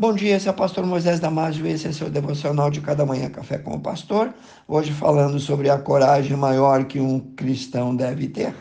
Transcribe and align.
Bom 0.00 0.14
dia, 0.14 0.34
esse 0.34 0.48
é 0.48 0.50
o 0.50 0.54
pastor 0.54 0.86
Moisés 0.86 1.20
Damásio, 1.20 1.66
esse 1.66 1.86
é 1.86 1.92
seu 1.92 2.08
devocional 2.08 2.70
de 2.70 2.80
cada 2.80 3.04
manhã 3.04 3.28
Café 3.28 3.58
com 3.58 3.74
o 3.74 3.80
Pastor. 3.80 4.32
Hoje 4.66 4.92
falando 4.92 5.38
sobre 5.38 5.68
a 5.68 5.76
coragem 5.76 6.34
maior 6.38 6.86
que 6.86 6.98
um 6.98 7.20
cristão 7.20 7.94
deve 7.94 8.26
ter. 8.26 8.54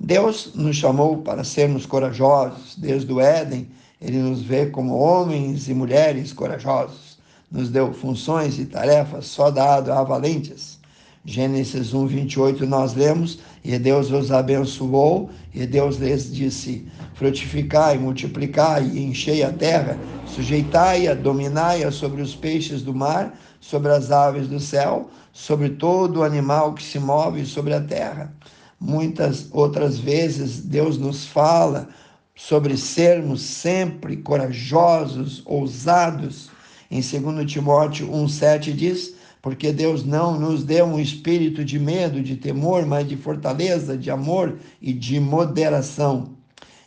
Deus 0.00 0.54
nos 0.54 0.74
chamou 0.74 1.18
para 1.18 1.44
sermos 1.44 1.84
corajosos. 1.84 2.74
Desde 2.78 3.12
o 3.12 3.20
Éden, 3.20 3.68
Ele 4.00 4.16
nos 4.20 4.40
vê 4.40 4.70
como 4.70 4.96
homens 4.96 5.68
e 5.68 5.74
mulheres 5.74 6.32
corajosos. 6.32 7.18
Nos 7.50 7.68
deu 7.68 7.92
funções 7.92 8.58
e 8.58 8.64
tarefas 8.64 9.26
só 9.26 9.50
dado 9.50 9.92
a 9.92 10.02
valentes. 10.02 10.78
Gênesis 11.24 11.94
1, 11.94 12.06
28, 12.06 12.66
nós 12.66 12.94
lemos, 12.94 13.38
e 13.62 13.78
Deus 13.78 14.10
os 14.10 14.32
abençoou, 14.32 15.30
e 15.54 15.64
Deus 15.64 15.96
lhes 15.96 16.32
disse, 16.32 16.84
frutificai, 17.14 17.96
multiplicai, 17.96 18.90
e 18.92 19.04
enchei 19.04 19.44
a 19.44 19.52
terra, 19.52 19.96
sujeitai-a, 20.26 21.14
dominai-a 21.14 21.92
sobre 21.92 22.22
os 22.22 22.34
peixes 22.34 22.82
do 22.82 22.92
mar, 22.92 23.38
sobre 23.60 23.92
as 23.92 24.10
aves 24.10 24.48
do 24.48 24.58
céu, 24.58 25.10
sobre 25.32 25.70
todo 25.70 26.18
o 26.18 26.22
animal 26.24 26.74
que 26.74 26.82
se 26.82 26.98
move 26.98 27.46
sobre 27.46 27.72
a 27.72 27.80
terra. 27.80 28.34
Muitas 28.80 29.46
outras 29.52 29.98
vezes 29.98 30.58
Deus 30.58 30.98
nos 30.98 31.24
fala 31.24 31.88
sobre 32.34 32.76
sermos 32.76 33.42
sempre 33.42 34.16
corajosos, 34.16 35.40
ousados. 35.46 36.50
Em 36.90 37.00
2 37.00 37.50
Timóteo 37.50 38.08
1,7 38.08 38.72
diz: 38.72 39.14
porque 39.42 39.72
Deus 39.72 40.04
não 40.04 40.38
nos 40.38 40.62
deu 40.62 40.86
um 40.86 41.00
espírito 41.00 41.64
de 41.64 41.76
medo, 41.76 42.22
de 42.22 42.36
temor, 42.36 42.86
mas 42.86 43.08
de 43.08 43.16
fortaleza, 43.16 43.98
de 43.98 44.08
amor 44.08 44.56
e 44.80 44.92
de 44.92 45.18
moderação. 45.18 46.36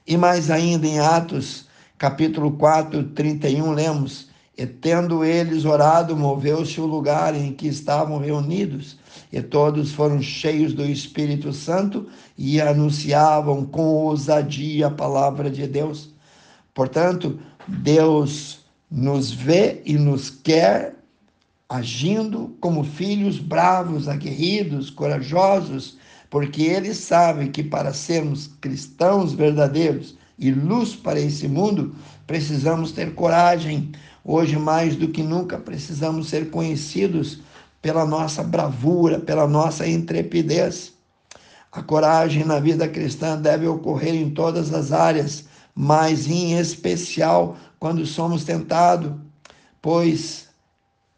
E 0.07 0.15
mais 0.15 0.49
ainda 0.49 0.87
em 0.87 0.97
Atos, 0.97 1.65
capítulo 1.97 2.53
4, 2.53 3.03
31, 3.09 3.73
lemos: 3.73 4.29
E 4.57 4.65
tendo 4.65 5.25
eles 5.25 5.65
orado, 5.65 6.15
moveu-se 6.15 6.79
o 6.79 6.85
lugar 6.85 7.35
em 7.35 7.51
que 7.51 7.67
estavam 7.67 8.19
reunidos, 8.19 8.97
e 9.33 9.41
todos 9.41 9.91
foram 9.91 10.21
cheios 10.21 10.73
do 10.73 10.85
Espírito 10.85 11.51
Santo 11.51 12.07
e 12.37 12.61
anunciavam 12.61 13.65
com 13.65 13.83
ousadia 13.83 14.87
a 14.87 14.91
palavra 14.91 15.49
de 15.49 15.67
Deus. 15.67 16.09
Portanto, 16.73 17.37
Deus 17.67 18.59
nos 18.89 19.31
vê 19.31 19.81
e 19.85 19.97
nos 19.97 20.29
quer 20.29 20.95
agindo 21.67 22.55
como 22.59 22.83
filhos 22.83 23.39
bravos, 23.39 24.07
aguerridos, 24.07 24.89
corajosos, 24.89 25.97
porque 26.29 26.63
ele 26.63 26.93
sabe 26.93 27.49
que 27.49 27.63
para 27.63 27.93
sermos 27.93 28.47
cristãos 28.61 29.33
verdadeiros 29.33 30.17
e 30.37 30.51
luz 30.51 30.95
para 30.95 31.19
esse 31.19 31.47
mundo, 31.47 31.95
precisamos 32.27 32.91
ter 32.91 33.13
coragem. 33.15 33.91
Hoje, 34.23 34.57
mais 34.57 34.95
do 34.95 35.07
que 35.09 35.23
nunca, 35.23 35.57
precisamos 35.57 36.29
ser 36.29 36.49
conhecidos 36.49 37.39
pela 37.81 38.05
nossa 38.05 38.43
bravura, 38.43 39.19
pela 39.19 39.47
nossa 39.47 39.87
intrepidez. 39.87 40.93
A 41.71 41.83
coragem 41.83 42.43
na 42.43 42.59
vida 42.59 42.87
cristã 42.87 43.39
deve 43.39 43.67
ocorrer 43.67 44.15
em 44.15 44.29
todas 44.29 44.73
as 44.73 44.91
áreas, 44.91 45.45
mas 45.75 46.27
em 46.27 46.57
especial 46.57 47.57
quando 47.79 48.05
somos 48.05 48.43
tentados, 48.43 49.11
pois 49.81 50.44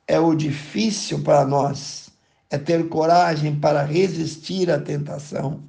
é 0.08 0.20
o 0.20 0.34
difícil 0.34 1.20
para 1.20 1.46
nós, 1.46 2.10
é 2.50 2.58
ter 2.58 2.88
coragem 2.88 3.56
para 3.56 3.84
resistir 3.84 4.72
à 4.72 4.80
tentação. 4.80 5.60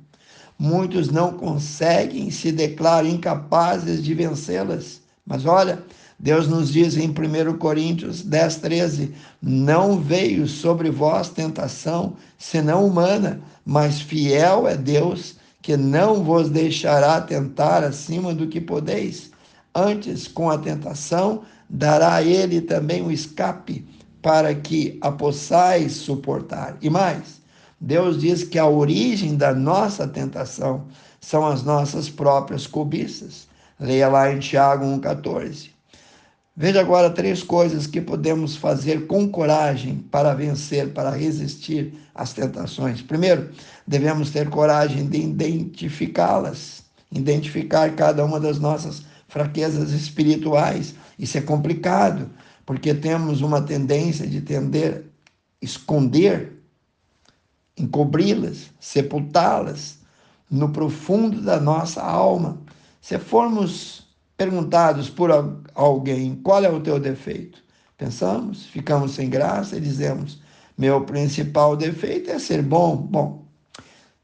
Muitos 0.57 1.11
não 1.11 1.33
conseguem, 1.33 2.31
se 2.31 2.53
declaram 2.53 3.09
incapazes 3.09 4.03
de 4.03 4.15
vencê-las. 4.15 5.01
Mas 5.27 5.45
olha, 5.45 5.83
Deus 6.19 6.49
nos 6.49 6.73
diz 6.73 6.97
em 6.97 7.11
1 7.11 7.59
Coríntios 7.59 8.23
10, 8.23 8.57
13: 8.57 9.15
Não 9.43 10.01
veio 10.01 10.47
sobre 10.47 10.91
vós 10.91 11.29
tentação 11.29 12.15
senão 12.39 12.87
humana, 12.87 13.41
mas 13.65 14.01
fiel 14.01 14.69
é 14.69 14.77
Deus, 14.77 15.37
que 15.61 15.77
não 15.77 16.23
vos 16.23 16.49
deixará 16.49 17.21
tentar 17.21 17.83
acima 17.85 18.33
do 18.33 18.47
que 18.47 18.61
podeis. 18.61 19.31
Antes, 19.75 20.27
com 20.27 20.51
a 20.51 20.59
tentação, 20.59 21.43
dará 21.69 22.15
a 22.15 22.23
ele 22.23 22.61
também 22.61 23.03
o 23.03 23.13
escape 23.13 23.85
para 24.23 24.55
que 24.55 24.99
a 25.01 25.11
possais 25.13 25.93
suportar. 25.93 26.77
E 26.81 26.91
mais, 26.91 27.41
Deus 27.81 28.21
diz 28.21 28.43
que 28.43 28.59
a 28.59 28.67
origem 28.67 29.37
da 29.37 29.55
nossa 29.55 30.07
tentação 30.07 30.87
são 31.21 31.47
as 31.47 31.63
nossas 31.63 32.09
próprias 32.09 32.67
cobiças. 32.67 33.47
Leia 33.79 34.09
lá 34.09 34.33
em 34.33 34.39
Tiago 34.39 34.85
1,14. 34.85 35.71
Veja 36.61 36.81
agora 36.81 37.09
três 37.09 37.41
coisas 37.41 37.87
que 37.87 38.01
podemos 38.01 38.57
fazer 38.57 39.07
com 39.07 39.29
coragem 39.29 39.99
para 40.11 40.35
vencer, 40.35 40.93
para 40.93 41.11
resistir 41.11 41.95
às 42.13 42.33
tentações. 42.33 43.01
Primeiro, 43.01 43.51
devemos 43.87 44.31
ter 44.31 44.51
coragem 44.51 45.07
de 45.07 45.21
identificá-las, 45.21 46.83
identificar 47.13 47.95
cada 47.95 48.25
uma 48.25 48.41
das 48.41 48.59
nossas 48.59 49.05
fraquezas 49.29 49.93
espirituais. 49.93 50.97
Isso 51.17 51.39
é 51.39 51.41
complicado, 51.41 52.29
porque 52.69 52.93
temos 52.93 53.41
uma 53.41 53.63
tendência 53.63 54.27
de 54.27 54.43
tender 54.43 55.07
esconder, 55.59 56.53
encobri-las, 57.79 58.69
sepultá-las 58.79 60.01
no 60.51 60.69
profundo 60.69 61.41
da 61.41 61.59
nossa 61.59 62.03
alma. 62.03 62.59
Se 63.01 63.19
formos 63.19 64.07
perguntados 64.37 65.09
por 65.09 65.31
alguém 65.75 66.35
qual 66.43 66.63
é 66.63 66.69
o 66.69 66.81
teu 66.81 67.01
defeito, 67.01 67.65
pensamos, 67.97 68.67
ficamos 68.67 69.13
sem 69.13 69.31
graça 69.31 69.79
e 69.79 69.81
dizemos: 69.81 70.39
meu 70.77 71.01
principal 71.07 71.75
defeito 71.75 72.31
é 72.31 72.39
ser 72.39 72.61
bom. 72.61 72.95
Bom, 72.99 73.47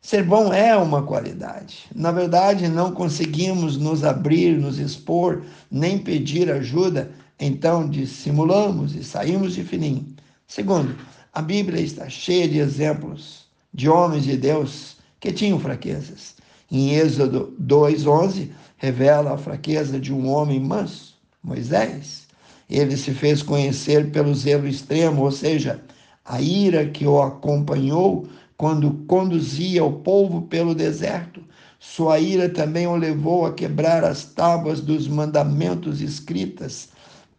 ser 0.03 0.23
bom 0.23 0.53
é 0.53 0.77
uma 0.77 1.03
qualidade. 1.03 1.87
Na 1.95 2.13
verdade, 2.13 2.69
não 2.69 2.93
conseguimos 2.93 3.79
nos 3.79 4.05
abrir, 4.05 4.59
nos 4.59 4.79
expor, 4.79 5.45
nem 5.71 5.97
pedir 5.97 6.53
ajuda 6.53 7.24
então 7.39 7.89
dissimulamos 7.89 8.95
e 8.95 9.03
saímos 9.03 9.55
de 9.55 9.65
fininho. 9.65 10.07
Segundo, 10.47 10.95
a 11.33 11.43
Bíblia 11.43 11.81
está 11.81 12.09
cheia 12.09 12.49
de 12.49 12.59
exemplos 12.59 13.45
de 13.73 13.89
homens 13.89 14.25
de 14.25 14.37
Deus 14.37 14.97
que 15.19 15.33
tinham 15.33 15.59
fraquezas. 15.59 16.37
Em 16.71 16.95
Êxodo 16.95 17.53
2:11 17.59 18.51
revela 18.77 19.35
a 19.35 19.39
fraqueza 19.39 19.99
de 19.99 20.13
um 20.13 20.29
homem 20.29 20.61
manso, 20.61 21.17
Moisés. 21.43 22.27
Ele 22.71 22.97
se 22.97 23.13
fez 23.13 23.43
conhecer 23.43 24.11
pelo 24.11 24.35
zelo 24.35 24.67
extremo, 24.67 25.23
ou 25.23 25.33
seja, 25.33 25.83
a 26.25 26.41
ira 26.41 26.87
que 26.87 27.07
o 27.07 27.21
acompanhou 27.21 28.29
quando 28.57 28.93
conduzia 29.07 29.85
o 29.85 29.93
povo 29.93 30.43
pelo 30.43 30.75
deserto. 30.75 31.43
Sua 31.79 32.19
ira 32.19 32.49
também 32.49 32.87
o 32.87 32.97
levou 32.97 33.45
a 33.45 33.53
quebrar 33.53 34.05
as 34.05 34.25
tábuas 34.25 34.81
dos 34.81 35.07
mandamentos 35.07 36.01
escritas 36.01 36.89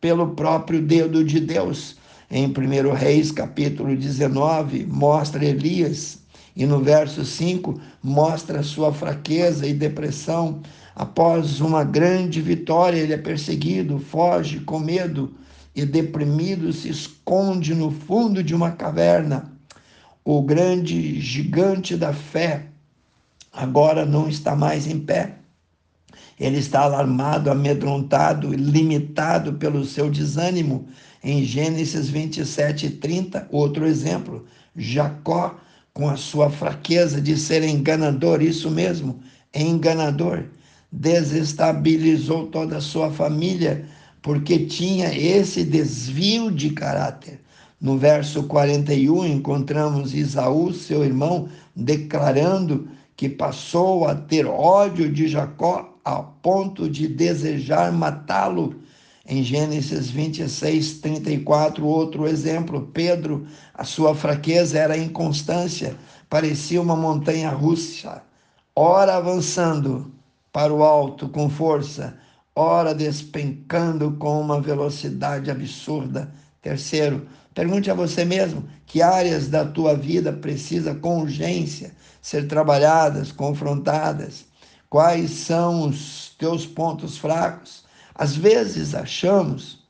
pelo 0.06 0.36
próprio 0.36 0.84
dedo 0.84 1.24
de 1.24 1.40
Deus. 1.40 1.96
Em 2.30 2.46
1 2.46 2.94
Reis, 2.94 3.32
capítulo 3.32 3.98
19, 3.98 4.86
mostra 4.86 5.44
Elias, 5.44 6.20
e 6.56 6.64
no 6.64 6.80
verso 6.80 7.26
5 7.26 7.82
mostra 8.04 8.62
sua 8.62 8.94
fraqueza 8.94 9.66
e 9.66 9.74
depressão. 9.74 10.62
Após 10.96 11.60
uma 11.60 11.84
grande 11.84 12.40
vitória, 12.40 13.00
ele 13.00 13.14
é 13.14 13.18
perseguido, 13.18 13.98
foge 13.98 14.60
com 14.60 14.78
medo 14.78 15.34
e 15.76 15.84
deprimido 15.84 16.72
se 16.72 16.88
esconde 16.88 17.74
no 17.74 17.90
fundo 17.90 18.44
de 18.44 18.54
uma 18.54 18.70
caverna. 18.70 19.52
O 20.24 20.40
grande 20.44 21.20
gigante 21.20 21.98
da 21.98 22.14
fé 22.14 22.68
agora 23.52 24.06
não 24.06 24.30
está 24.30 24.56
mais 24.56 24.86
em 24.86 25.00
pé 25.00 25.40
ele 26.40 26.58
está 26.58 26.82
alarmado, 26.82 27.50
amedrontado, 27.50 28.54
limitado 28.54 29.54
pelo 29.54 29.86
seu 29.86 30.10
desânimo. 30.10 30.88
Em 31.24 31.44
Gênesis 31.44 32.10
27, 32.10 32.90
30, 32.92 33.48
outro 33.50 33.86
exemplo, 33.86 34.46
Jacó, 34.76 35.56
com 35.94 36.10
a 36.10 36.18
sua 36.18 36.50
fraqueza 36.50 37.22
de 37.22 37.38
ser 37.38 37.64
enganador, 37.64 38.42
isso 38.42 38.70
mesmo, 38.70 39.22
enganador, 39.54 40.44
desestabilizou 40.92 42.48
toda 42.48 42.78
a 42.78 42.82
sua 42.82 43.10
família, 43.10 43.86
porque 44.22 44.66
tinha 44.66 45.18
esse 45.18 45.64
desvio 45.64 46.52
de 46.52 46.72
caráter. 46.72 47.40
No 47.80 47.98
verso 47.98 48.44
41, 48.44 49.26
encontramos 49.26 50.14
Isaú, 50.14 50.74
seu 50.74 51.04
irmão, 51.04 51.48
declarando 51.76 52.90
que 53.16 53.30
passou 53.30 54.06
a 54.06 54.16
ter 54.16 54.46
ódio 54.46 55.12
de 55.12 55.28
Jacó 55.28 55.95
a 56.06 56.22
ponto 56.22 56.88
de 56.88 57.08
desejar 57.08 57.92
matá-lo. 57.92 58.76
Em 59.28 59.44
Gênesis 59.44 60.08
26, 60.12 61.00
34, 61.00 61.84
outro 61.84 62.28
exemplo, 62.28 62.92
Pedro, 62.94 63.48
a 63.74 63.84
sua 63.84 64.14
fraqueza 64.14 64.78
era 64.78 64.94
a 64.94 64.98
inconstância, 65.00 65.96
parecia 66.30 66.80
uma 66.80 66.96
montanha 66.96 67.50
russa, 67.50 68.22
ora 68.76 69.16
avançando 69.16 70.14
para 70.54 70.72
o 70.72 70.84
alto 70.84 71.28
com 71.28 71.50
força, 71.50 72.16
ora 72.56 72.94
despencando 72.94 74.12
com 74.12 74.40
uma 74.40 74.62
velocidade 74.62 75.50
absurda. 75.50 76.32
Terceiro, 76.62 77.26
pergunte 77.56 77.90
a 77.90 77.96
você 77.96 78.24
mesmo 78.24 78.64
que 78.86 79.02
áreas 79.02 79.48
da 79.48 79.66
tua 79.66 79.96
vida 79.96 80.32
precisa 80.32 80.94
com 80.94 81.22
urgência 81.22 81.92
ser 82.22 82.48
trabalhadas, 82.48 83.32
confrontadas. 83.32 84.46
Quais 84.96 85.32
são 85.32 85.90
os 85.90 86.34
teus 86.40 86.66
pontos 86.66 87.18
fracos? 87.18 87.84
Às 88.16 88.34
vezes 88.34 88.96
achamos 88.96 89.84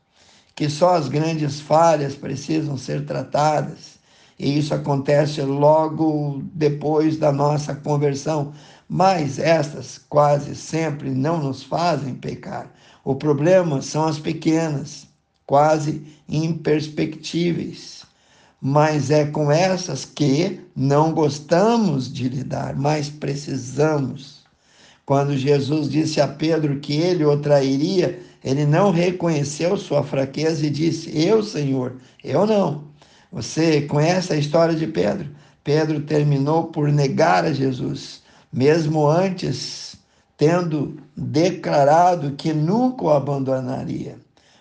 que 0.56 0.68
só 0.68 0.96
as 0.96 1.08
grandes 1.08 1.60
falhas 1.60 2.16
precisam 2.16 2.76
ser 2.76 3.06
tratadas, 3.06 4.00
e 4.40 4.58
isso 4.58 4.74
acontece 4.74 5.42
logo 5.42 6.42
depois 6.52 7.18
da 7.18 7.32
nossa 7.32 7.76
conversão, 7.76 8.52
mas 8.90 9.38
estas 9.38 10.00
quase 10.10 10.56
sempre 10.56 11.12
não 11.12 11.38
nos 11.38 11.62
fazem 11.62 12.16
pecar. 12.16 12.74
O 13.04 13.14
problema 13.14 13.84
são 13.84 14.06
as 14.08 14.18
pequenas, 14.18 15.06
quase 15.46 16.02
imperspectíveis. 16.28 18.04
Mas 18.60 19.12
é 19.12 19.24
com 19.24 19.52
essas 19.52 20.04
que 20.04 20.62
não 20.76 21.14
gostamos 21.14 22.12
de 22.12 22.28
lidar, 22.28 22.76
mas 22.76 23.08
precisamos. 23.08 24.35
Quando 25.06 25.38
Jesus 25.38 25.90
disse 25.90 26.20
a 26.20 26.28
Pedro 26.28 26.80
que 26.80 26.94
ele 26.94 27.24
o 27.24 27.38
trairia, 27.38 28.20
ele 28.44 28.66
não 28.66 28.92
reconheceu 28.92 29.78
sua 29.78 30.04
fraqueza 30.04 30.66
e 30.66 30.70
disse: 30.70 31.12
Eu, 31.16 31.44
Senhor, 31.44 31.98
eu 32.24 32.46
não. 32.46 32.86
Você 33.32 33.82
conhece 33.82 34.34
a 34.34 34.38
história 34.38 34.74
de 34.74 34.88
Pedro? 34.88 35.30
Pedro 35.64 36.02
terminou 36.02 36.66
por 36.66 36.92
negar 36.92 37.44
a 37.44 37.54
Jesus, 37.54 38.22
mesmo 38.52 39.08
antes 39.08 39.96
tendo 40.38 40.98
declarado 41.16 42.36
que 42.36 42.54
nunca 42.54 43.06
o 43.06 43.10
abandonaria. 43.10 44.18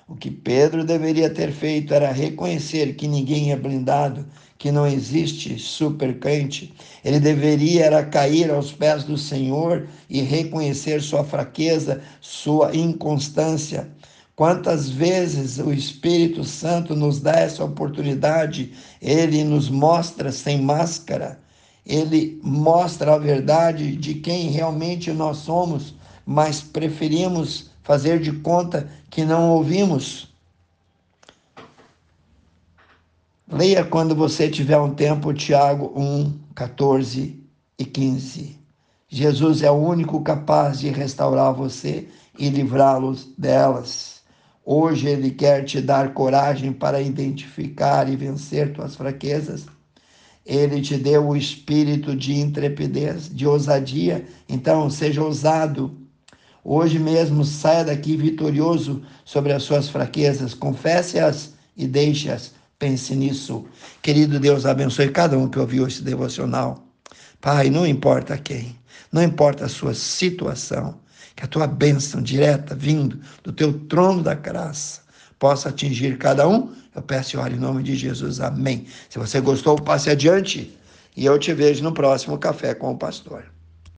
O 0.07 0.15
que 0.15 0.31
Pedro 0.31 0.85
deveria 0.85 1.31
ter 1.31 1.51
feito 1.53 1.95
era 1.95 2.13
reconhecer 2.13 2.95
que 2.95 3.09
ninguém 3.09 3.53
é 3.53 3.57
blindado, 3.57 4.27
que 4.65 4.73
não 4.73 4.87
existe 4.87 5.59
supercrente. 5.59 6.73
Ele 7.05 7.21
deveria 7.21 7.85
era 7.85 8.03
cair 8.03 8.51
aos 8.51 8.73
pés 8.73 9.05
do 9.05 9.19
Senhor 9.19 9.87
e 10.09 10.23
reconhecer 10.23 11.03
sua 11.03 11.23
fraqueza, 11.23 12.01
sua 12.19 12.75
inconstância. 12.75 13.91
Quantas 14.35 14.89
vezes 14.89 15.59
o 15.59 15.71
Espírito 15.71 16.45
Santo 16.45 16.97
nos 16.97 17.21
dá 17.21 17.33
essa 17.33 17.63
oportunidade, 17.63 18.73
ele 19.03 19.45
nos 19.45 19.69
mostra 19.69 20.33
sem 20.33 20.63
máscara, 20.63 21.39
ele 21.85 22.41
mostra 22.43 23.13
a 23.13 23.19
verdade 23.19 23.95
de 23.95 24.15
quem 24.15 24.49
realmente 24.49 25.13
nós 25.13 25.37
somos, 25.37 25.95
mas 26.25 26.63
preferimos 26.63 27.71
fazer 27.83 28.19
de 28.19 28.33
conta 28.33 28.89
que 29.11 29.27
não 29.27 29.51
ouvimos. 29.51 30.34
Leia 33.57 33.85
quando 33.85 34.17
você 34.17 34.51
tiver 34.51 34.81
um 34.81 34.93
tempo 34.93 35.33
Tiago 35.33 35.93
1, 35.95 36.41
14 36.57 37.41
e 37.79 37.85
15. 37.85 38.59
Jesus 39.09 39.63
é 39.63 39.71
o 39.71 39.75
único 39.75 40.21
capaz 40.23 40.81
de 40.81 40.89
restaurar 40.89 41.55
você 41.55 42.09
e 42.37 42.49
livrá-los 42.49 43.33
delas. 43.39 44.23
Hoje 44.65 45.07
ele 45.07 45.31
quer 45.31 45.65
te 45.65 45.81
dar 45.81 46.13
coragem 46.15 46.73
para 46.73 47.01
identificar 47.01 48.11
e 48.11 48.17
vencer 48.17 48.73
tuas 48.73 48.97
fraquezas. 48.97 49.67
Ele 50.45 50.83
te 50.83 50.97
deu 50.97 51.29
o 51.29 51.37
espírito 51.37 52.17
de 52.17 52.35
intrepidez, 52.35 53.33
de 53.33 53.47
ousadia. 53.47 54.27
Então, 54.49 54.91
seja 54.91 55.23
ousado 55.23 55.97
Hoje 56.67 56.99
mesmo 56.99 57.45
saia 57.45 57.85
daqui 57.85 58.17
vitorioso 58.17 59.03
sobre 59.23 59.53
as 59.53 59.63
suas 59.63 59.91
fraquezas, 59.91 60.55
confesse-as 60.55 61.53
e 61.77 61.87
deixe-as. 61.87 62.53
Pense 62.85 63.17
nisso. 63.17 63.65
Querido 64.03 64.39
Deus, 64.39 64.67
abençoe 64.67 65.09
cada 65.09 65.39
um 65.39 65.49
que 65.49 65.59
ouviu 65.59 65.89
esse 65.89 66.03
devocional. 66.03 66.87
Pai, 67.41 67.71
não 67.71 67.87
importa 67.87 68.37
quem, 68.37 68.79
não 69.11 69.23
importa 69.23 69.65
a 69.65 69.71
sua 69.71 69.95
situação, 69.95 71.01
que 71.35 71.43
a 71.43 71.47
tua 71.47 71.67
bênção 71.67 72.21
direta 72.21 72.75
vindo 72.75 73.19
do 73.43 73.55
teu 73.55 73.73
trono 73.89 74.23
da 74.23 74.35
graça 74.35 75.01
possa 75.39 75.71
atingir 75.71 76.19
cada 76.19 76.47
um. 76.47 76.75
Eu 76.95 77.01
peço 77.01 77.37
e 77.37 77.39
oro 77.39 77.55
em 77.55 77.59
nome 77.59 77.83
de 77.83 77.97
Jesus. 77.97 78.39
Amém. 78.39 78.87
Se 79.09 79.19
você 79.19 79.41
gostou, 79.41 79.77
passe 79.77 80.11
adiante 80.11 80.79
e 81.17 81.25
eu 81.25 81.39
te 81.39 81.55
vejo 81.55 81.83
no 81.83 81.95
próximo 81.95 82.37
Café 82.37 82.75
com 82.75 82.93
o 82.93 82.99
Pastor. 82.99 83.54